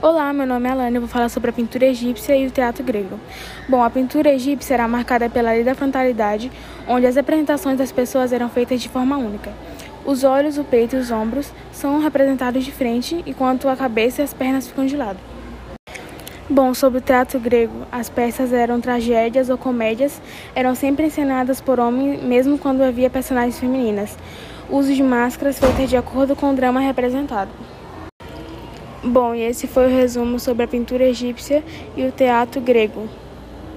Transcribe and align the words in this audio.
Olá, 0.00 0.32
meu 0.32 0.46
nome 0.46 0.68
é 0.68 0.72
Alana 0.72 0.96
e 0.96 1.00
vou 1.00 1.08
falar 1.08 1.28
sobre 1.28 1.50
a 1.50 1.52
pintura 1.52 1.84
egípcia 1.84 2.34
e 2.34 2.46
o 2.46 2.50
teatro 2.50 2.82
grego. 2.82 3.20
Bom, 3.68 3.82
a 3.82 3.90
pintura 3.90 4.32
egípcia 4.32 4.74
era 4.74 4.88
marcada 4.88 5.28
pela 5.28 5.50
lei 5.52 5.62
da 5.62 5.74
frontalidade, 5.74 6.50
onde 6.88 7.06
as 7.06 7.14
representações 7.14 7.76
das 7.76 7.92
pessoas 7.92 8.32
eram 8.32 8.48
feitas 8.48 8.80
de 8.80 8.88
forma 8.88 9.18
única. 9.18 9.52
Os 10.04 10.24
olhos, 10.24 10.56
o 10.56 10.64
peito 10.64 10.96
e 10.96 10.98
os 10.98 11.10
ombros 11.10 11.52
são 11.72 12.00
representados 12.00 12.64
de 12.64 12.72
frente, 12.72 13.22
enquanto 13.26 13.68
a 13.68 13.76
cabeça 13.76 14.22
e 14.22 14.24
as 14.24 14.32
pernas 14.32 14.66
ficam 14.66 14.86
de 14.86 14.96
lado. 14.96 15.18
Bom, 16.48 16.72
sobre 16.72 16.98
o 16.98 17.02
teatro 17.02 17.38
grego, 17.38 17.86
as 17.92 18.08
peças 18.08 18.52
eram 18.52 18.80
tragédias 18.80 19.50
ou 19.50 19.58
comédias, 19.58 20.20
eram 20.54 20.74
sempre 20.74 21.06
encenadas 21.06 21.60
por 21.60 21.78
homens, 21.78 22.22
mesmo 22.22 22.56
quando 22.56 22.82
havia 22.82 23.10
personagens 23.10 23.60
femininas. 23.60 24.16
Uso 24.70 24.92
de 24.94 25.02
máscaras 25.02 25.58
feitas 25.58 25.88
de 25.88 25.96
acordo 25.98 26.34
com 26.34 26.50
o 26.50 26.54
drama 26.54 26.80
representado. 26.80 27.50
Bom, 29.04 29.34
e 29.34 29.42
esse 29.42 29.66
foi 29.66 29.86
o 29.86 29.88
resumo 29.88 30.38
sobre 30.38 30.62
a 30.62 30.68
pintura 30.68 31.04
egípcia 31.04 31.64
e 31.96 32.04
o 32.04 32.12
teatro 32.12 32.60
grego. 32.60 33.08